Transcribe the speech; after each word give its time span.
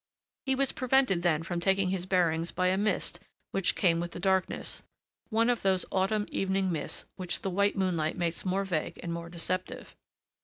He 0.47 0.55
was 0.55 0.71
prevented 0.71 1.21
then 1.21 1.43
from 1.43 1.59
taking 1.59 1.89
his 1.89 2.07
bearings 2.07 2.49
by 2.51 2.69
a 2.69 2.75
mist 2.79 3.19
which 3.51 3.75
came 3.75 3.99
with 3.99 4.13
the 4.13 4.19
darkness, 4.19 4.81
one 5.29 5.47
of 5.47 5.61
those 5.61 5.85
autumn 5.91 6.25
evening 6.31 6.71
mists 6.71 7.05
which 7.17 7.41
the 7.43 7.51
white 7.51 7.75
moonlight 7.77 8.17
makes 8.17 8.43
more 8.43 8.63
vague 8.63 8.99
and 9.03 9.13
more 9.13 9.29
deceptive. 9.29 9.95